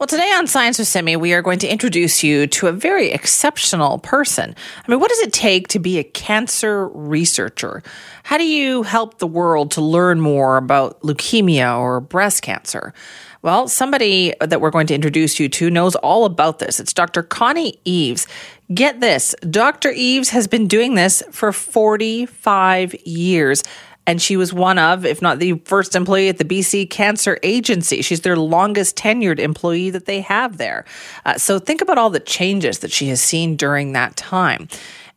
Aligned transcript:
Well, 0.00 0.06
today 0.06 0.32
on 0.32 0.46
Science 0.46 0.78
with 0.78 0.88
Simi, 0.88 1.16
we 1.16 1.34
are 1.34 1.42
going 1.42 1.58
to 1.58 1.68
introduce 1.68 2.24
you 2.24 2.46
to 2.46 2.68
a 2.68 2.72
very 2.72 3.10
exceptional 3.10 3.98
person. 3.98 4.54
I 4.78 4.90
mean, 4.90 4.98
what 4.98 5.10
does 5.10 5.18
it 5.18 5.30
take 5.30 5.68
to 5.68 5.78
be 5.78 5.98
a 5.98 6.04
cancer 6.04 6.88
researcher? 6.88 7.82
How 8.22 8.38
do 8.38 8.46
you 8.46 8.82
help 8.82 9.18
the 9.18 9.26
world 9.26 9.72
to 9.72 9.82
learn 9.82 10.18
more 10.18 10.56
about 10.56 10.98
leukemia 11.02 11.78
or 11.78 12.00
breast 12.00 12.40
cancer? 12.40 12.94
Well, 13.42 13.68
somebody 13.68 14.32
that 14.40 14.62
we're 14.62 14.70
going 14.70 14.86
to 14.86 14.94
introduce 14.94 15.38
you 15.38 15.50
to 15.50 15.68
knows 15.68 15.96
all 15.96 16.24
about 16.24 16.60
this. 16.60 16.80
It's 16.80 16.94
Dr. 16.94 17.22
Connie 17.22 17.78
Eaves. 17.84 18.26
Get 18.72 19.00
this 19.00 19.34
Dr. 19.50 19.90
Eaves 19.90 20.30
has 20.30 20.46
been 20.46 20.66
doing 20.66 20.94
this 20.94 21.22
for 21.30 21.52
45 21.52 22.94
years. 23.04 23.64
And 24.06 24.20
she 24.20 24.36
was 24.36 24.52
one 24.52 24.78
of, 24.78 25.04
if 25.04 25.22
not 25.22 25.38
the 25.38 25.54
first 25.64 25.94
employee 25.94 26.28
at 26.28 26.38
the 26.38 26.44
BC 26.44 26.90
Cancer 26.90 27.38
Agency. 27.42 28.02
She's 28.02 28.22
their 28.22 28.36
longest 28.36 28.96
tenured 28.96 29.38
employee 29.38 29.90
that 29.90 30.06
they 30.06 30.20
have 30.22 30.56
there. 30.56 30.84
Uh, 31.24 31.38
so 31.38 31.58
think 31.58 31.80
about 31.80 31.98
all 31.98 32.10
the 32.10 32.20
changes 32.20 32.80
that 32.80 32.90
she 32.90 33.08
has 33.08 33.20
seen 33.20 33.56
during 33.56 33.92
that 33.92 34.16
time. 34.16 34.68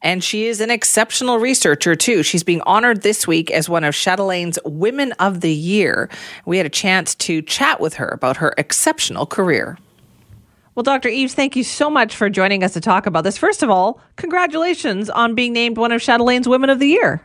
And 0.04 0.22
she 0.22 0.48
is 0.48 0.60
an 0.60 0.70
exceptional 0.70 1.40
researcher, 1.40 1.96
too. 1.96 2.24
She's 2.24 2.44
being 2.44 2.62
honored 2.62 3.02
this 3.02 3.26
week 3.26 3.50
as 3.50 3.70
one 3.70 3.86
of 3.86 3.96
Chatelaine's 3.96 4.60
Women 4.66 5.14
of 5.14 5.40
the 5.40 5.54
Year. 5.54 6.10
We 6.46 6.58
had 6.58 6.66
a 6.66 6.70
chance 6.70 7.16
to 7.16 7.42
chat 7.42 7.80
with 7.80 7.94
her 7.96 8.10
about 8.10 8.38
her 8.38 8.54
exceptional 8.58 9.26
career. 9.26 9.78
Well, 10.76 10.84
Dr. 10.84 11.08
Eaves, 11.08 11.34
thank 11.34 11.56
you 11.56 11.64
so 11.64 11.90
much 11.90 12.16
for 12.16 12.30
joining 12.30 12.64
us 12.64 12.74
to 12.74 12.82
talk 12.82 13.06
about 13.06 13.24
this. 13.24 13.38
First 13.38 13.64
of 13.64 13.70
all, 13.70 14.02
congratulations 14.18 15.10
on 15.10 15.36
being 15.36 15.54
named 15.54 15.78
one 15.78 15.92
of 15.94 16.02
Chatelaine's 16.02 16.50
Women 16.50 16.70
of 16.70 16.80
the 16.80 16.88
Year. 16.88 17.22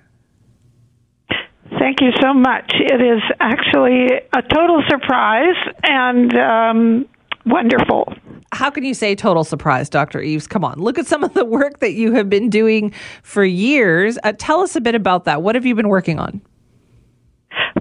Thank 1.78 2.00
you 2.00 2.10
so 2.20 2.34
much. 2.34 2.72
It 2.74 3.00
is 3.00 3.22
actually 3.40 4.08
a 4.36 4.42
total 4.42 4.82
surprise 4.88 5.56
and 5.84 6.34
um, 6.36 7.06
wonderful 7.46 8.12
how 8.52 8.70
can 8.70 8.84
you 8.84 8.94
say 8.94 9.14
total 9.14 9.44
surprise, 9.44 9.88
Dr. 9.90 10.20
Eaves? 10.20 10.46
Come 10.46 10.64
on, 10.64 10.78
look 10.78 10.98
at 10.98 11.06
some 11.06 11.22
of 11.22 11.34
the 11.34 11.44
work 11.44 11.80
that 11.80 11.92
you 11.92 12.12
have 12.12 12.30
been 12.30 12.48
doing 12.48 12.92
for 13.22 13.44
years. 13.44 14.18
Uh, 14.24 14.32
tell 14.36 14.60
us 14.60 14.74
a 14.76 14.80
bit 14.80 14.94
about 14.94 15.24
that. 15.24 15.42
What 15.42 15.54
have 15.54 15.66
you 15.66 15.74
been 15.74 15.88
working 15.88 16.18
on? 16.18 16.40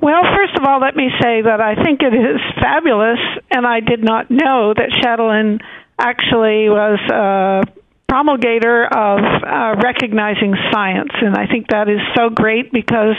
Well, 0.01 0.21
first 0.35 0.57
of 0.57 0.63
all, 0.65 0.79
let 0.79 0.95
me 0.95 1.09
say 1.21 1.41
that 1.41 1.61
I 1.61 1.81
think 1.83 2.01
it 2.01 2.13
is 2.13 2.39
fabulous, 2.61 3.19
and 3.51 3.65
I 3.65 3.79
did 3.79 4.03
not 4.03 4.29
know 4.29 4.73
that 4.75 4.89
Chatelaine 5.01 5.59
actually 5.99 6.69
was 6.69 6.99
a 7.11 7.63
promulgator 8.07 8.85
of 8.85 9.19
uh, 9.19 9.75
recognizing 9.83 10.55
science, 10.71 11.11
and 11.21 11.35
I 11.35 11.47
think 11.47 11.67
that 11.69 11.89
is 11.89 11.99
so 12.15 12.29
great 12.29 12.71
because 12.71 13.15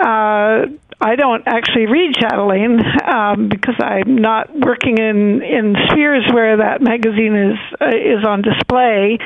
uh, 0.00 0.66
I 1.02 1.16
don't 1.16 1.42
actually 1.46 1.86
read 1.86 2.14
Chatelaine 2.14 2.80
um, 3.06 3.48
because 3.48 3.74
I'm 3.78 4.16
not 4.16 4.50
working 4.54 4.98
in 4.98 5.42
in 5.42 5.74
spheres 5.88 6.24
where 6.32 6.58
that 6.58 6.82
magazine 6.82 7.34
is 7.34 7.58
uh, 7.80 7.88
is 7.88 8.24
on 8.26 8.42
display. 8.42 9.18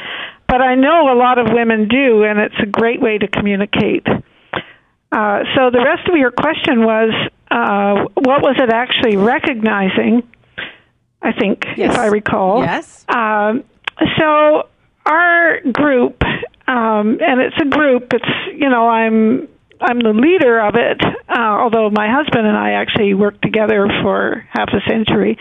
But 0.47 0.61
I 0.61 0.75
know 0.75 1.13
a 1.13 1.17
lot 1.17 1.39
of 1.39 1.47
women 1.53 1.89
do, 1.89 2.23
and 2.23 2.39
it's 2.39 2.55
a 2.63 2.67
great 2.67 3.01
way 3.01 3.19
to 3.19 3.27
communicate. 3.27 4.07
Uh, 4.07 5.45
so 5.57 5.71
the 5.71 5.83
rest 5.85 6.09
of 6.09 6.17
your 6.17 6.31
question 6.31 6.85
was, 6.85 7.13
uh, 7.51 8.05
what 8.15 8.43
was 8.43 8.57
it 8.59 8.71
actually 8.71 9.17
recognizing? 9.17 10.23
I 11.23 11.33
think, 11.33 11.65
yes. 11.77 11.95
if 11.95 11.99
I 11.99 12.07
recall. 12.07 12.61
Yes. 12.61 13.05
Um, 13.09 13.65
so 14.19 14.69
our 15.07 15.61
group, 15.73 16.23
um, 16.69 17.19
and 17.21 17.41
it's 17.41 17.57
a 17.61 17.65
group. 17.65 18.13
It's 18.13 18.25
you 18.55 18.69
know 18.69 18.89
I'm 18.89 19.49
I'm 19.85 20.01
the 20.01 20.15
leader 20.15 20.61
of 20.61 20.75
it, 20.77 21.01
uh, 21.29 21.39
although 21.39 21.91
my 21.91 22.09
husband 22.11 22.47
and 22.47 22.57
I 22.57 22.73
actually 22.73 23.13
worked 23.13 23.43
together 23.43 23.87
for 24.03 24.49
half 24.51 24.71
a 24.73 24.81
century. 24.89 25.39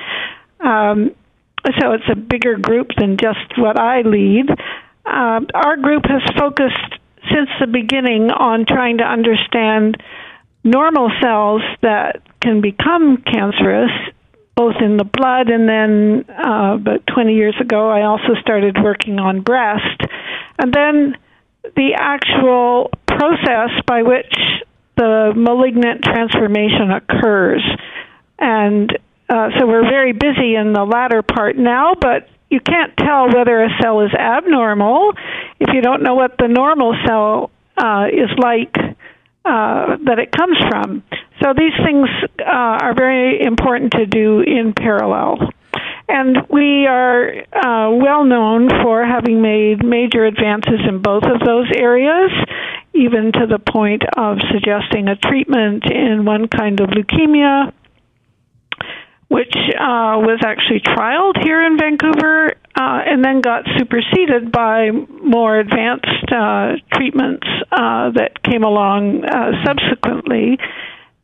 Um, 0.60 1.16
so 1.80 1.94
it's 1.94 2.10
a 2.12 2.16
bigger 2.16 2.58
group 2.58 2.90
than 2.98 3.18
just 3.18 3.58
what 3.58 3.80
I 3.80 4.02
lead. 4.02 4.50
Uh, 5.06 5.40
our 5.54 5.78
group 5.78 6.04
has 6.06 6.22
focused 6.38 7.00
since 7.32 7.50
the 7.62 7.68
beginning 7.68 8.32
on 8.32 8.66
trying 8.66 8.98
to 8.98 9.06
understand 9.06 9.98
normal 10.64 11.10
cells 11.22 11.62
that 11.82 12.22
can 12.42 12.60
become 12.60 13.24
cancerous, 13.24 13.92
both 14.56 14.76
in 14.82 14.98
the 14.98 15.06
blood 15.06 15.50
and 15.50 15.68
then 15.68 16.26
uh, 16.30 16.76
about 16.76 17.08
20 17.08 17.34
years 17.34 17.56
ago, 17.60 17.90
I 17.90 18.04
also 18.04 18.36
started 18.42 18.78
working 18.82 19.20
on 19.20 19.42
breast. 19.42 20.02
And 20.60 20.74
then 20.74 21.16
the 21.76 21.94
actual 21.98 22.92
process 23.08 23.70
by 23.86 24.04
which 24.04 24.36
the 24.98 25.34
malignant 25.36 26.04
transformation 26.04 26.92
occurs. 26.92 27.64
And 28.38 28.92
uh, 29.30 29.50
so 29.58 29.66
we're 29.66 29.90
very 29.90 30.12
busy 30.12 30.56
in 30.56 30.74
the 30.74 30.84
latter 30.84 31.22
part 31.22 31.58
now, 31.58 31.96
but 32.00 32.28
you 32.50 32.60
can't 32.60 32.96
tell 32.98 33.28
whether 33.30 33.64
a 33.64 33.70
cell 33.82 34.02
is 34.02 34.14
abnormal 34.14 35.14
if 35.60 35.74
you 35.74 35.82
don't 35.82 36.04
know 36.04 36.14
what 36.14 36.38
the 36.38 36.48
normal 36.48 36.96
cell 37.06 37.50
uh, 37.78 38.08
is 38.12 38.30
like 38.38 38.76
uh, 39.46 39.98
that 40.06 40.20
it 40.20 40.32
comes 40.32 40.58
from. 40.70 41.04
So 41.42 41.54
these 41.58 41.74
things 41.84 42.08
uh, 42.40 42.44
are 42.46 42.94
very 42.94 43.42
important 43.42 43.94
to 43.94 44.06
do 44.06 44.42
in 44.42 44.74
parallel. 44.74 45.50
And 46.08 46.38
we 46.50 46.86
are 46.86 47.30
uh, 47.54 47.92
well 47.92 48.26
known 48.26 48.70
for 48.84 49.06
having 49.06 49.42
made 49.42 49.84
major 49.86 50.26
advances 50.26 50.82
in 50.88 51.02
both 51.02 51.24
of 51.24 51.40
those 51.46 51.72
areas, 51.76 52.32
even 52.94 53.32
to 53.32 53.48
the 53.48 53.60
point 53.60 54.04
of 54.18 54.38
suggesting 54.52 55.08
a 55.08 55.16
treatment 55.16 55.86
in 55.86 56.26
one 56.26 56.48
kind 56.48 56.80
of 56.82 56.90
leukemia, 56.90 57.72
which 59.30 59.56
uh, 59.56 60.20
was 60.20 60.42
actually 60.46 60.82
trialed 60.82 61.42
here 61.42 61.66
in 61.66 61.78
Vancouver 61.78 62.54
uh, 62.76 63.02
and 63.06 63.24
then 63.24 63.42
got 63.42 63.64
superseded 63.78 64.52
by 64.52 64.92
more 64.92 65.58
advanced 65.58 66.32
uh, 66.32 66.74
treatments 66.94 67.48
uh, 67.72 68.12
that 68.12 68.44
came 68.44 68.64
along 68.64 69.24
uh, 69.24 69.52
subsequently. 69.66 70.58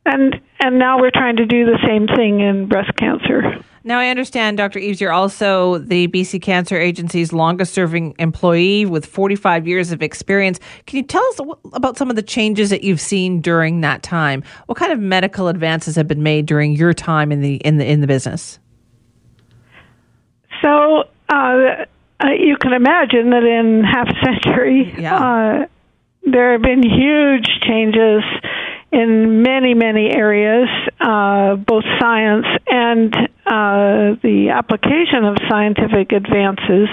And, 0.06 0.40
and 0.58 0.78
now 0.78 0.98
we're 0.98 1.10
trying 1.10 1.36
to 1.36 1.46
do 1.46 1.66
the 1.66 1.78
same 1.86 2.06
thing 2.06 2.40
in 2.40 2.66
breast 2.66 2.96
cancer. 2.96 3.62
Now, 3.82 3.98
I 3.98 4.08
understand, 4.08 4.58
Dr. 4.58 4.78
Eaves, 4.78 5.00
you're 5.00 5.12
also 5.12 5.78
the 5.78 6.06
BC 6.08 6.42
Cancer 6.42 6.78
Agency's 6.78 7.32
longest 7.32 7.72
serving 7.72 8.14
employee 8.18 8.84
with 8.84 9.06
45 9.06 9.66
years 9.66 9.90
of 9.90 10.02
experience. 10.02 10.60
Can 10.86 10.98
you 10.98 11.02
tell 11.02 11.24
us 11.24 11.40
about 11.72 11.96
some 11.96 12.10
of 12.10 12.16
the 12.16 12.22
changes 12.22 12.68
that 12.70 12.84
you've 12.84 13.00
seen 13.00 13.40
during 13.40 13.80
that 13.80 14.02
time? 14.02 14.42
What 14.66 14.76
kind 14.76 14.92
of 14.92 14.98
medical 14.98 15.48
advances 15.48 15.96
have 15.96 16.06
been 16.06 16.22
made 16.22 16.44
during 16.44 16.76
your 16.76 16.92
time 16.92 17.32
in 17.32 17.40
the, 17.40 17.54
in 17.56 17.78
the, 17.78 17.90
in 17.90 18.02
the 18.02 18.06
business? 18.06 18.58
So, 20.60 21.04
uh, 21.30 21.32
uh 21.32 22.26
you 22.38 22.58
can 22.58 22.74
imagine 22.74 23.30
that 23.30 23.44
in 23.44 23.82
half 23.82 24.08
a 24.08 24.24
century, 24.24 24.94
yeah. 24.98 25.16
uh, 25.16 25.66
there 26.30 26.52
have 26.52 26.62
been 26.62 26.82
huge 26.82 27.48
changes 27.66 28.22
in 28.92 29.42
many, 29.42 29.74
many 29.74 30.10
areas, 30.10 30.68
uh, 31.00 31.54
both 31.56 31.84
science 31.98 32.46
and 32.66 33.14
uh, 33.50 34.14
the 34.22 34.50
application 34.54 35.24
of 35.24 35.36
scientific 35.50 36.12
advances 36.12 36.88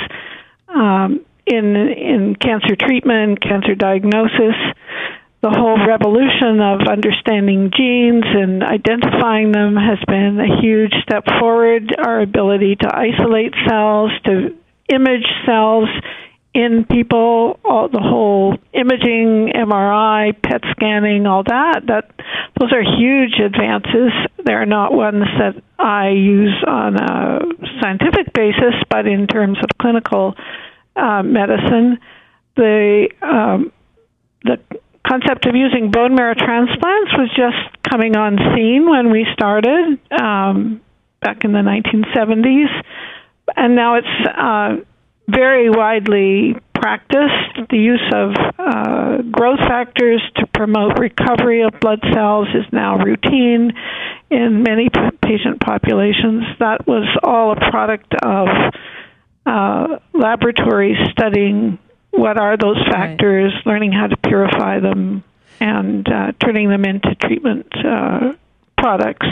um, 0.67 1.21
in 1.45 1.75
in 1.75 2.35
cancer 2.35 2.75
treatment, 2.75 3.39
cancer 3.39 3.75
diagnosis. 3.75 4.57
The 5.43 5.51
whole 5.51 5.77
revolution 5.77 6.59
of 6.59 6.81
understanding 6.89 7.69
genes 7.69 8.25
and 8.25 8.63
identifying 8.63 9.51
them 9.51 9.75
has 9.75 9.99
been 10.07 10.39
a 10.39 10.59
huge 10.59 10.93
step 11.03 11.25
forward. 11.39 11.93
Our 11.95 12.21
ability 12.21 12.77
to 12.77 12.89
isolate 12.89 13.53
cells, 13.69 14.09
to 14.25 14.57
image 14.89 15.27
cells 15.45 15.89
in 16.57 16.85
people, 16.89 17.59
all 17.63 17.87
the 17.87 18.01
whole 18.01 18.57
imaging, 18.73 19.53
MRI, 19.53 20.33
PET 20.41 20.61
scanning, 20.71 21.27
all 21.27 21.43
that, 21.43 21.81
that 21.85 22.09
those 22.59 22.73
are 22.73 22.81
huge 22.81 23.39
advances. 23.39 24.11
They're 24.43 24.65
not 24.65 24.91
ones 24.91 25.25
that 25.37 25.61
I 25.77 26.09
use 26.09 26.63
on 26.65 26.95
a 26.95 27.41
scientific 27.79 28.33
basis, 28.33 28.73
but 28.89 29.05
in 29.05 29.27
terms 29.27 29.59
of 29.59 29.77
clinical 29.79 30.33
uh, 30.95 31.21
medicine, 31.21 31.99
the 32.55 33.09
um, 33.21 33.71
the 34.43 34.57
concept 35.07 35.45
of 35.45 35.55
using 35.55 35.91
bone 35.91 36.15
marrow 36.15 36.33
transplants 36.33 37.13
was 37.13 37.29
just 37.37 37.83
coming 37.87 38.17
on 38.17 38.35
scene 38.55 38.89
when 38.89 39.11
we 39.11 39.27
started 39.33 39.99
um, 40.19 40.81
back 41.21 41.43
in 41.43 41.51
the 41.51 41.59
1970s, 41.59 42.83
and 43.55 43.75
now 43.75 43.95
it's 43.95 44.07
uh, 44.27 44.77
very 45.29 45.69
widely 45.69 46.55
practiced. 46.73 47.69
The 47.69 47.77
use 47.77 48.13
of 48.13 48.31
uh, 48.57 49.21
growth 49.23 49.59
factors 49.59 50.21
to 50.35 50.47
promote 50.47 50.99
recovery 50.99 51.63
of 51.63 51.79
blood 51.79 51.99
cells 52.13 52.47
is 52.53 52.65
now 52.71 52.97
routine 52.97 53.73
in 54.29 54.63
many 54.63 54.89
p- 54.89 55.17
patient 55.21 55.59
populations. 55.59 56.43
That 56.59 56.87
was 56.87 57.07
all 57.23 57.51
a 57.51 57.55
product 57.55 58.13
of 58.21 58.47
uh, 59.45 59.99
laboratories 60.13 60.97
studying 61.11 61.79
what 62.11 62.37
are 62.37 62.57
those 62.57 62.77
factors, 62.89 63.53
right. 63.53 63.65
learning 63.65 63.91
how 63.91 64.07
to 64.07 64.17
purify 64.17 64.79
them, 64.79 65.23
and 65.59 66.07
uh, 66.07 66.31
turning 66.43 66.69
them 66.69 66.85
into 66.85 67.15
treatment 67.15 67.67
uh, 67.85 68.33
products. 68.77 69.27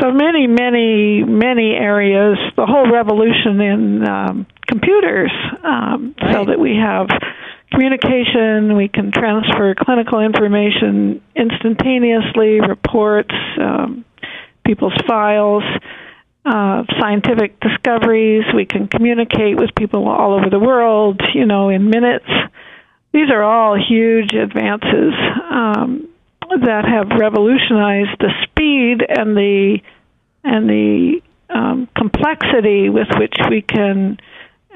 So 0.00 0.10
many, 0.10 0.46
many, 0.46 1.22
many 1.22 1.72
areas. 1.72 2.38
The 2.56 2.64
whole 2.64 2.90
revolution 2.90 3.60
in 3.60 4.08
um, 4.08 4.46
computers, 4.66 5.30
um, 5.62 6.14
right. 6.20 6.32
so 6.32 6.44
that 6.46 6.58
we 6.58 6.76
have 6.76 7.08
communication. 7.70 8.74
We 8.76 8.88
can 8.88 9.12
transfer 9.12 9.74
clinical 9.74 10.20
information 10.20 11.22
instantaneously, 11.36 12.60
reports, 12.60 13.34
um, 13.60 14.04
people's 14.64 14.96
files, 15.06 15.64
uh, 16.46 16.84
scientific 16.98 17.60
discoveries. 17.60 18.44
We 18.54 18.64
can 18.64 18.88
communicate 18.88 19.58
with 19.58 19.74
people 19.76 20.08
all 20.08 20.34
over 20.34 20.48
the 20.48 20.58
world, 20.58 21.20
you 21.34 21.44
know, 21.44 21.68
in 21.68 21.90
minutes. 21.90 22.28
These 23.12 23.30
are 23.30 23.42
all 23.42 23.76
huge 23.76 24.32
advances 24.32 25.12
um, 25.50 26.08
that 26.60 26.84
have 26.84 27.18
revolutionized 27.18 28.18
the 28.20 28.30
speed 28.44 29.04
and 29.08 29.36
the 29.36 29.78
and 30.44 30.68
the 30.68 31.20
um, 31.50 31.88
complexity 31.96 32.88
with 32.88 33.08
which 33.18 33.34
we 33.48 33.62
can 33.62 34.18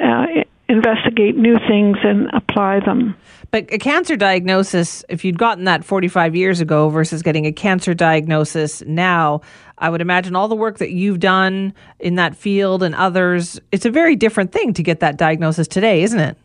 uh, 0.02 0.26
investigate 0.68 1.36
new 1.36 1.56
things 1.68 1.96
and 2.02 2.28
apply 2.32 2.80
them. 2.80 3.16
But 3.50 3.72
a 3.72 3.78
cancer 3.78 4.16
diagnosis, 4.16 5.04
if 5.08 5.24
you'd 5.24 5.38
gotten 5.38 5.64
that 5.64 5.84
45 5.84 6.34
years 6.34 6.60
ago 6.60 6.88
versus 6.88 7.22
getting 7.22 7.46
a 7.46 7.52
cancer 7.52 7.94
diagnosis 7.94 8.82
now, 8.82 9.42
I 9.78 9.88
would 9.88 10.00
imagine 10.00 10.34
all 10.34 10.48
the 10.48 10.56
work 10.56 10.78
that 10.78 10.90
you've 10.90 11.20
done 11.20 11.72
in 12.00 12.16
that 12.16 12.36
field 12.36 12.82
and 12.82 12.94
others, 12.94 13.60
it's 13.70 13.86
a 13.86 13.90
very 13.90 14.16
different 14.16 14.52
thing 14.52 14.72
to 14.74 14.82
get 14.82 15.00
that 15.00 15.16
diagnosis 15.16 15.68
today, 15.68 16.02
isn't 16.02 16.20
it? 16.20 16.36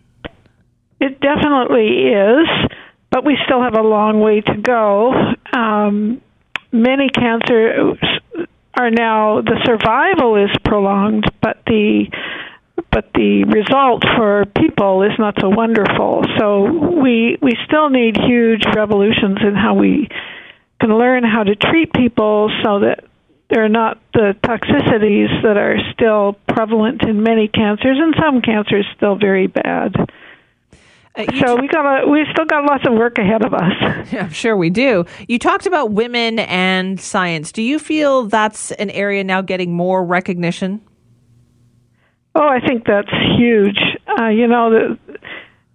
It 0.99 1.19
definitely 1.19 2.09
is, 2.09 2.47
but 3.11 3.25
we 3.25 3.37
still 3.45 3.61
have 3.61 3.75
a 3.75 3.81
long 3.81 4.21
way 4.21 4.41
to 4.41 4.57
go. 4.57 5.13
Um, 5.53 6.21
many 6.71 7.09
cancers 7.09 7.97
are 8.73 8.89
now, 8.89 9.41
the 9.41 9.59
survival 9.65 10.37
is 10.37 10.49
prolonged, 10.63 11.25
but 11.41 11.61
the 11.67 12.07
but 12.91 13.09
the 13.13 13.45
result 13.45 14.03
for 14.17 14.45
people 14.57 15.03
is 15.03 15.11
not 15.17 15.35
so 15.39 15.49
wonderful. 15.49 16.25
So 16.37 16.63
we 17.01 17.37
we 17.41 17.53
still 17.65 17.89
need 17.89 18.17
huge 18.17 18.63
revolutions 18.75 19.37
in 19.41 19.55
how 19.55 19.75
we 19.75 20.09
can 20.79 20.97
learn 20.97 21.23
how 21.23 21.43
to 21.43 21.55
treat 21.55 21.93
people 21.93 22.51
so 22.63 22.79
that 22.79 23.05
there 23.49 23.63
are 23.63 23.69
not 23.69 23.99
the 24.13 24.35
toxicities 24.43 25.43
that 25.43 25.57
are 25.57 25.77
still 25.93 26.37
prevalent 26.47 27.03
in 27.03 27.21
many 27.21 27.47
cancers 27.47 27.97
and 27.99 28.15
some 28.19 28.41
cancers 28.41 28.85
still 28.95 29.15
very 29.15 29.47
bad. 29.47 29.93
Uh, 31.15 31.25
so 31.39 31.55
t- 31.55 31.61
we 31.61 31.67
got 31.67 32.03
a, 32.03 32.07
we 32.07 32.25
still 32.31 32.45
got 32.45 32.63
lots 32.65 32.85
of 32.87 32.93
work 32.93 33.17
ahead 33.17 33.43
of 33.45 33.53
us. 33.53 33.71
Yeah, 34.11 34.23
I'm 34.23 34.29
sure 34.31 34.57
we 34.57 34.69
do. 34.69 35.05
You 35.27 35.39
talked 35.39 35.65
about 35.65 35.91
women 35.91 36.39
and 36.39 36.99
science. 36.99 37.51
Do 37.51 37.61
you 37.61 37.79
feel 37.79 38.23
that's 38.27 38.71
an 38.71 38.89
area 38.89 39.23
now 39.23 39.41
getting 39.41 39.73
more 39.73 40.03
recognition? 40.03 40.81
Oh, 42.35 42.47
I 42.47 42.59
think 42.65 42.85
that's 42.85 43.11
huge. 43.37 43.79
Uh, 44.19 44.27
you 44.27 44.47
know, 44.47 44.69
the 44.71 45.17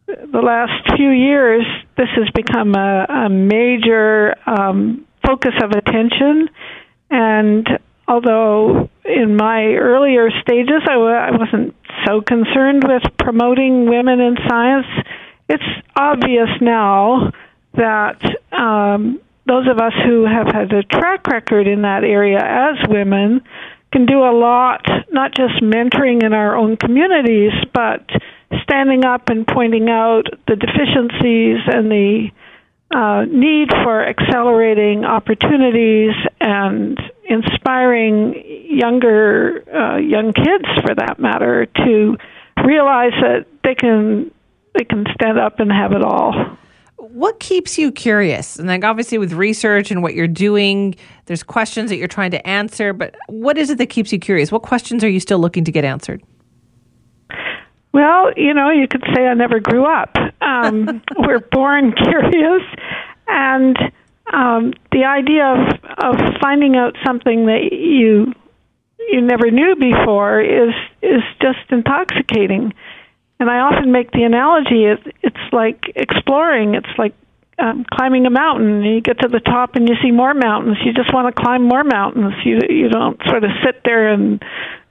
the 0.07 0.39
last 0.41 0.97
few 0.97 1.11
years, 1.11 1.65
this 1.97 2.09
has 2.15 2.29
become 2.35 2.75
a, 2.75 3.05
a 3.27 3.29
major 3.29 4.37
um, 4.49 5.05
focus 5.27 5.53
of 5.63 5.71
attention. 5.73 6.49
And 7.11 7.67
although 8.07 8.89
in 9.05 9.37
my 9.37 9.65
earlier 9.75 10.31
stages 10.43 10.83
I 10.89 10.93
w- 10.93 11.11
I 11.13 11.31
wasn't 11.33 11.75
so 12.07 12.21
concerned 12.21 12.85
with 12.87 13.03
promoting 13.19 13.89
women 13.89 14.21
in 14.21 14.37
science, 14.49 14.87
it's 15.49 15.65
obvious 15.95 16.49
now 16.61 17.33
that 17.75 18.21
um, 18.53 19.21
those 19.47 19.69
of 19.69 19.79
us 19.79 19.93
who 20.05 20.25
have 20.25 20.47
had 20.47 20.73
a 20.73 20.83
track 20.83 21.27
record 21.29 21.67
in 21.69 21.83
that 21.83 22.03
area 22.05 22.39
as 22.39 22.89
women 22.89 23.43
can 23.93 24.07
do 24.07 24.19
a 24.19 24.35
lot, 24.35 24.85
not 25.11 25.35
just 25.35 25.63
mentoring 25.63 26.23
in 26.25 26.33
our 26.33 26.57
own 26.57 26.77
communities, 26.77 27.53
but 27.73 28.05
standing 28.63 29.05
up 29.05 29.29
and 29.29 29.47
pointing 29.47 29.89
out 29.89 30.25
the 30.49 30.57
deficiencies 30.57 31.59
and 31.67 31.91
the 31.91 32.29
uh, 32.95 33.25
need 33.25 33.69
for 33.83 34.07
accelerating 34.07 35.05
opportunities 35.05 36.13
and 36.41 36.99
inspiring 37.25 38.35
younger 38.69 39.65
uh, 39.73 39.97
young 39.97 40.33
kids, 40.33 40.65
for 40.85 40.95
that 40.95 41.19
matter, 41.19 41.67
to 41.67 42.17
realize 42.65 43.13
that 43.21 43.47
they 43.65 43.75
can 43.75 44.31
they 44.77 44.85
can 44.85 45.05
stand 45.15 45.39
up 45.39 45.61
and 45.61 45.71
have 45.71 45.93
it 45.93 46.03
all 46.03 46.57
what 47.17 47.41
keeps 47.41 47.79
you 47.79 47.93
curious? 47.93 48.59
And 48.59 48.69
like 48.69 48.85
obviously 48.85 49.19
with 49.19 49.33
research 49.33 49.91
and 49.91 50.03
what 50.03 50.15
you're 50.15 50.29
doing, 50.29 50.95
there's 51.27 51.43
questions 51.43 51.91
that 51.91 51.97
you're 51.97 52.09
trying 52.09 52.31
to 52.33 52.47
answer, 52.47 52.93
but 52.93 53.15
what 53.29 53.59
is 53.59 53.71
it 53.71 53.79
that 53.79 53.87
keeps 53.87 54.13
you 54.13 54.19
curious? 54.19 54.53
What 54.53 54.63
questions 54.63 55.05
are 55.05 55.09
you 55.09 55.21
still 55.21 55.39
looking 55.39 55.65
to 55.65 55.73
get 55.73 55.85
answered? 55.85 56.23
Well, 57.93 58.33
you 58.37 58.53
know, 58.53 58.71
you 58.71 58.87
could 58.87 59.03
say 59.15 59.27
I 59.27 59.35
never 59.35 59.61
grew 59.61 59.85
up. 59.85 60.15
Um, 60.43 61.03
we're 61.19 61.41
born 61.41 61.93
curious, 61.93 62.63
and 63.27 63.79
um, 64.35 64.75
the 64.93 65.05
idea 65.05 65.47
of 65.47 65.75
of 65.99 66.17
finding 66.39 66.77
out 66.77 66.95
something 67.07 67.47
that 67.47 67.73
you 67.73 68.35
you 69.09 69.23
never 69.23 69.51
knew 69.51 69.75
before 69.77 70.43
is 70.43 70.75
is 71.01 71.23
just 71.41 71.71
intoxicating. 71.71 72.75
And 73.39 73.51
I 73.51 73.59
often 73.59 73.93
make 73.93 74.13
the 74.13 74.23
analogy 74.23 74.85
it, 74.85 75.15
it's 75.23 75.53
like 75.53 75.93
exploring. 75.95 76.75
It's 76.75 76.99
like 76.99 77.15
um, 77.59 77.85
climbing 77.93 78.27
a 78.27 78.31
mountain. 78.31 78.83
You 78.83 79.01
get 79.01 79.21
to 79.21 79.29
the 79.29 79.41
top 79.41 79.77
and 79.77 79.89
you 79.89 79.95
see 80.03 80.11
more 80.11 80.35
mountains. 80.35 80.79
You 80.85 80.93
just 80.93 81.13
want 81.13 81.35
to 81.35 81.43
climb 81.43 81.63
more 81.63 81.85
mountains. 81.85 82.35
You 82.45 82.61
you 82.69 82.89
don't 82.89 83.21
sort 83.27 83.45
of 83.45 83.51
sit 83.65 83.83
there 83.85 84.09
and 84.09 84.43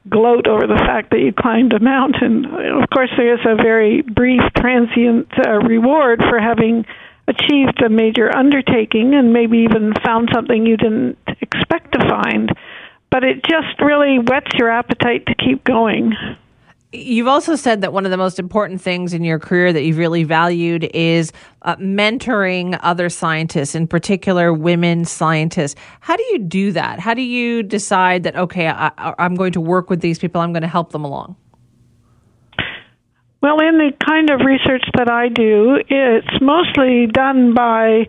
gloat 0.10 0.48
over 0.48 0.68
the 0.68 0.78
fact 0.86 1.12
that 1.12 1.20
you 1.20 1.34
climbed 1.34 1.74
a 1.74 1.80
mountain. 1.80 2.46
Of 2.46 2.90
course, 2.94 3.10
there 3.18 3.34
is 3.34 3.46
a 3.46 3.56
very 3.56 4.02
brief, 4.02 4.42
transient 4.58 5.28
uh, 5.38 5.58
reward 5.60 6.22
for 6.30 6.40
having 6.40 6.86
achieved 7.28 7.82
a 7.84 7.90
major 7.90 8.36
undertaking 8.36 9.16
and 9.16 9.34
maybe 9.34 9.60
even 9.60 9.94
found 10.06 10.30
something 10.34 10.66
you 10.66 10.78
didn't 10.78 11.18
expect 11.42 11.94
to 11.94 12.00
find. 12.08 12.52
But 13.10 13.24
it 13.24 13.44
just 13.44 13.80
really 13.80 14.20
whets 14.20 14.52
your 14.58 14.70
appetite 14.70 15.26
to 15.28 15.36
keep 15.36 15.64
going. 15.64 16.14
You've 16.96 17.28
also 17.28 17.56
said 17.56 17.82
that 17.82 17.94
one 17.94 18.06
of 18.06 18.12
the 18.12 18.18
most 18.18 18.40
important 18.40 18.82
things 18.82 19.14
in 19.14 19.24
your 19.24 19.40
career 19.40 19.74
that 19.74 19.84
you've 19.84 19.98
really 19.98 20.24
valued 20.24 20.86
is 20.94 21.32
uh, 21.64 21.75
mentoring 21.75 22.80
other 22.82 23.10
scientists, 23.10 23.75
in 23.75 23.88
particular 23.88 24.54
women 24.54 25.06
scientists. 25.06 25.75
How 26.00 26.16
do 26.16 26.24
you 26.32 26.40
do 26.40 26.72
that? 26.72 27.00
How 27.00 27.14
do 27.14 27.22
you 27.22 27.64
decide 27.64 28.24
that, 28.24 28.36
okay, 28.36 28.68
I, 28.68 28.92
I'm 29.20 29.36
going 29.36 29.52
to 29.54 29.62
work 29.62 29.90
with 29.90 30.02
these 30.02 30.20
people, 30.20 30.42
I'm 30.42 30.54
going 30.54 30.62
to 30.62 30.68
help 30.68 30.92
them 30.92 31.04
along? 31.04 31.36
Well, 33.42 33.60
in 33.60 33.78
the 33.78 33.92
kind 34.04 34.32
of 34.32 34.40
research 34.46 34.84
that 34.96 35.10
I 35.10 35.30
do, 35.30 35.78
it's 35.88 36.42
mostly 36.42 37.06
done 37.06 37.54
by 37.54 38.08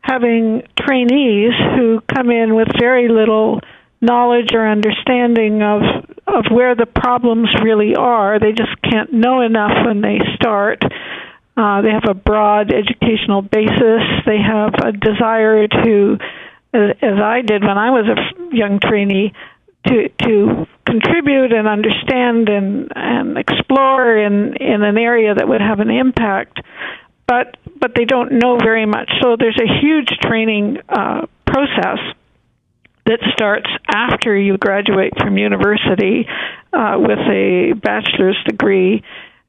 having 0.00 0.62
trainees 0.78 1.52
who 1.74 2.00
come 2.14 2.30
in 2.30 2.54
with 2.54 2.68
very 2.78 3.08
little 3.08 3.60
knowledge 4.00 4.50
or 4.54 4.68
understanding 4.68 5.62
of 5.62 6.05
of 6.36 6.44
where 6.52 6.74
the 6.74 6.84
problems 6.84 7.48
really 7.64 7.96
are. 7.96 8.38
They 8.38 8.52
just 8.52 8.76
can't 8.82 9.10
know 9.10 9.40
enough 9.40 9.72
when 9.86 10.02
they 10.02 10.18
start. 10.34 10.82
Uh, 11.56 11.80
they 11.80 11.88
have 11.88 12.04
a 12.08 12.14
broad 12.14 12.70
educational 12.70 13.40
basis. 13.40 14.02
They 14.26 14.36
have 14.36 14.74
a 14.84 14.92
desire 14.92 15.66
to, 15.66 16.18
as 16.74 17.16
I 17.24 17.40
did 17.40 17.62
when 17.62 17.78
I 17.78 17.90
was 17.90 18.04
a 18.06 18.54
young 18.54 18.78
trainee, 18.80 19.32
to 19.86 20.08
to 20.08 20.66
contribute 20.84 21.52
and 21.52 21.66
understand 21.66 22.50
and 22.50 22.92
and 22.94 23.38
explore 23.38 24.18
in 24.18 24.56
in 24.56 24.82
an 24.82 24.98
area 24.98 25.34
that 25.34 25.48
would 25.48 25.62
have 25.62 25.80
an 25.80 25.90
impact. 25.90 26.60
But 27.26 27.56
but 27.80 27.92
they 27.94 28.04
don't 28.04 28.32
know 28.32 28.58
very 28.58 28.84
much. 28.84 29.10
So 29.22 29.36
there's 29.38 29.58
a 29.58 29.80
huge 29.80 30.08
training 30.20 30.78
uh, 30.88 31.26
process 31.46 31.98
that 33.06 33.20
starts 33.32 33.70
after 33.88 34.36
you 34.36 34.58
graduate 34.58 35.12
from 35.18 35.38
university 35.38 36.26
uh, 36.72 36.96
with 36.98 37.18
a 37.18 37.72
bachelor's 37.82 38.36
degree 38.46 39.02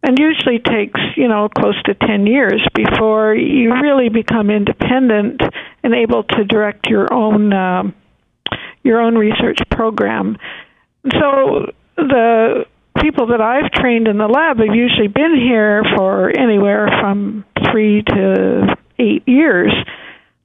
and 0.03 0.17
usually 0.19 0.59
takes 0.59 0.99
you 1.15 1.27
know 1.27 1.49
close 1.49 1.81
to 1.83 1.93
10 1.93 2.27
years 2.27 2.65
before 2.73 3.35
you 3.35 3.73
really 3.81 4.09
become 4.09 4.49
independent 4.49 5.41
and 5.83 5.93
able 5.93 6.23
to 6.23 6.45
direct 6.45 6.87
your 6.87 7.11
own 7.11 7.51
uh, 7.51 7.83
your 8.83 9.01
own 9.01 9.15
research 9.15 9.59
program. 9.69 10.37
So 11.11 11.71
the 11.97 12.65
people 13.01 13.27
that 13.27 13.41
I've 13.41 13.71
trained 13.71 14.07
in 14.07 14.17
the 14.17 14.27
lab 14.27 14.59
have 14.59 14.75
usually 14.75 15.07
been 15.07 15.35
here 15.35 15.83
for 15.95 16.29
anywhere 16.29 16.87
from 17.01 17.43
3 17.71 18.03
to 18.03 18.77
8 18.97 19.27
years. 19.27 19.73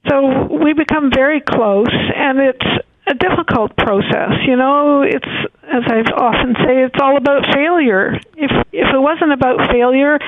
So 0.09 0.47
we 0.51 0.73
become 0.73 1.09
very 1.13 1.41
close 1.41 1.87
and 2.15 2.39
it's 2.39 2.85
a 3.07 3.13
difficult 3.13 3.75
process. 3.75 4.31
You 4.47 4.55
know, 4.55 5.01
it's 5.01 5.27
as 5.63 5.83
I 5.87 6.01
often 6.15 6.55
say, 6.65 6.83
it's 6.83 6.99
all 7.01 7.17
about 7.17 7.45
failure. 7.53 8.15
If 8.35 8.51
if 8.71 8.87
it 8.93 8.99
wasn't 8.99 9.33
about 9.33 9.71
failure, 9.71 10.19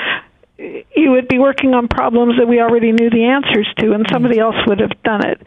you 0.58 1.12
would 1.12 1.28
be 1.28 1.38
working 1.38 1.74
on 1.74 1.88
problems 1.88 2.38
that 2.40 2.48
we 2.48 2.62
already 2.62 2.92
knew 2.92 3.10
the 3.10 3.26
answers 3.26 3.68
to, 3.80 3.92
and 3.92 4.06
somebody 4.12 4.40
else 4.40 4.56
would 4.68 4.80
have 4.80 4.92
done 5.04 5.26
it. 5.26 5.42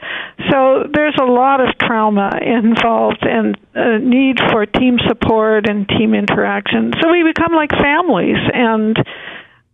So 0.50 0.84
there's 0.92 1.16
a 1.20 1.24
lot 1.24 1.60
of 1.60 1.76
trauma 1.78 2.30
involved 2.42 3.22
and 3.22 3.56
a 3.74 3.98
need 3.98 4.38
for 4.50 4.66
team 4.66 4.98
support 5.06 5.68
and 5.68 5.88
team 5.88 6.14
interaction. 6.14 6.92
So 7.00 7.10
we 7.10 7.24
become 7.24 7.54
like 7.54 7.70
families, 7.72 8.38
and 8.52 8.96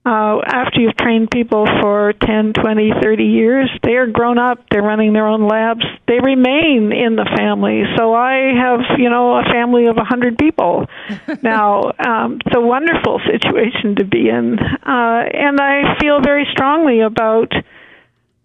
uh, 0.07 0.41
after 0.47 0.81
you've 0.81 0.97
trained 0.97 1.31
people 1.31 1.67
for 1.81 2.13
10, 2.13 2.53
20, 2.53 2.93
30 3.03 3.25
years, 3.25 3.71
they 3.83 3.95
are 3.95 4.07
grown 4.07 4.37
up, 4.37 4.59
they're 4.71 4.83
running 4.83 5.15
their 5.15 5.27
own 5.27 5.49
labs, 5.49 5.85
they 6.07 6.21
remain 6.21 6.93
in 6.93 7.17
the 7.17 7.25
family. 7.37 7.85
So 7.97 8.15
I 8.15 8.53
have, 8.55 8.99
you 8.99 9.09
know, 9.09 9.39
a 9.39 9.45
family 9.45 9.87
of 9.87 9.97
100 9.97 10.37
people 10.37 10.87
now. 11.43 11.93
Um, 11.99 12.39
it's 12.45 12.55
a 12.55 12.61
wonderful 12.61 13.21
situation 13.25 13.97
to 13.97 14.05
be 14.05 14.29
in. 14.29 14.59
Uh, 14.59 15.25
and 15.33 15.59
I 15.59 15.97
feel 15.99 16.21
very 16.21 16.47
strongly 16.53 17.01
about 17.01 17.53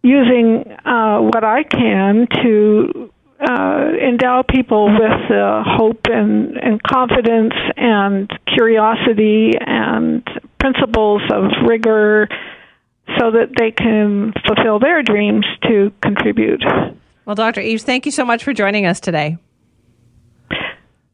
using 0.01 0.63
uh, 0.85 1.19
what 1.19 1.43
I 1.43 1.63
can 1.63 2.27
to 2.41 3.11
uh, 3.39 3.91
endow 4.01 4.43
people 4.43 4.87
with 4.91 5.31
uh, 5.31 5.63
hope 5.65 6.01
and, 6.05 6.57
and 6.57 6.81
confidence 6.83 7.53
and 7.77 8.29
curiosity 8.53 9.53
and 9.59 10.27
principles 10.59 11.21
of 11.31 11.45
rigor 11.65 12.27
so 13.17 13.31
that 13.31 13.49
they 13.57 13.71
can 13.71 14.33
fulfill 14.45 14.79
their 14.79 15.01
dreams 15.01 15.45
to 15.63 15.91
contribute. 16.01 16.63
Well, 17.25 17.35
Dr. 17.35 17.61
Eaves, 17.61 17.83
thank 17.83 18.05
you 18.05 18.11
so 18.11 18.25
much 18.25 18.43
for 18.43 18.53
joining 18.53 18.85
us 18.85 18.99
today. 18.99 19.37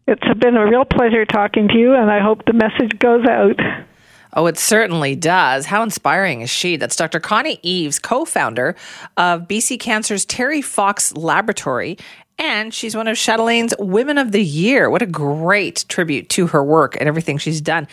It's 0.07 0.39
been 0.39 0.55
a 0.55 0.65
real 0.65 0.85
pleasure 0.85 1.25
talking 1.25 1.67
to 1.67 1.77
you, 1.77 1.93
and 1.93 2.11
I 2.11 2.21
hope 2.21 2.45
the 2.45 2.53
message 2.53 2.97
goes 2.99 3.25
out. 3.25 3.59
Oh, 4.35 4.47
it 4.47 4.57
certainly 4.57 5.15
does. 5.15 5.65
How 5.65 5.81
inspiring 5.81 6.41
is 6.41 6.49
she? 6.49 6.75
That's 6.75 6.95
Dr. 6.95 7.19
Connie 7.19 7.59
Eaves, 7.61 7.99
co 7.99 8.25
founder 8.25 8.75
of 9.15 9.47
BC 9.47 9.79
Cancer's 9.79 10.25
Terry 10.25 10.61
Fox 10.61 11.15
Laboratory. 11.15 11.97
And 12.37 12.73
she's 12.73 12.97
one 12.97 13.07
of 13.07 13.15
Chatelaine's 13.15 13.73
Women 13.79 14.17
of 14.17 14.33
the 14.33 14.43
Year. 14.43 14.89
What 14.89 15.01
a 15.01 15.05
great 15.05 15.85
tribute 15.87 16.27
to 16.29 16.47
her 16.47 16.61
work 16.61 16.97
and 16.99 17.07
everything 17.07 17.37
she's 17.37 17.61
done. 17.61 17.87